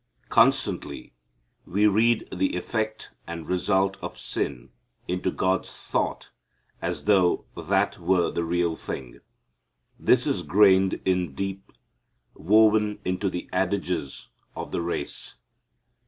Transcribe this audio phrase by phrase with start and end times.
[0.29, 1.13] Constantly
[1.63, 4.71] we read the effect and result of sin
[5.07, 6.31] into God's thought
[6.81, 9.19] as though that were the real thing.
[9.99, 11.71] This is grained in deep,
[12.33, 15.35] woven into the adages of the race.